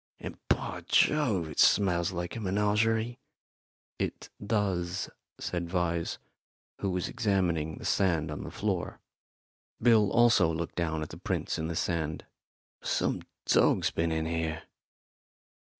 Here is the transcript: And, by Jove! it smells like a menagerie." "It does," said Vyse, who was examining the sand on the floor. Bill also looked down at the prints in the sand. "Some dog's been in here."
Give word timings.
And, 0.19 0.35
by 0.47 0.81
Jove! 0.87 1.47
it 1.47 1.59
smells 1.59 2.11
like 2.11 2.35
a 2.35 2.39
menagerie." 2.39 3.19
"It 3.99 4.31
does," 4.43 5.11
said 5.39 5.67
Vyse, 5.69 6.17
who 6.79 6.89
was 6.89 7.07
examining 7.07 7.75
the 7.77 7.85
sand 7.85 8.31
on 8.31 8.41
the 8.43 8.49
floor. 8.49 8.99
Bill 9.79 10.11
also 10.11 10.51
looked 10.51 10.73
down 10.73 11.03
at 11.03 11.09
the 11.09 11.17
prints 11.17 11.59
in 11.59 11.67
the 11.67 11.75
sand. 11.75 12.25
"Some 12.81 13.21
dog's 13.45 13.91
been 13.91 14.11
in 14.11 14.25
here." 14.25 14.63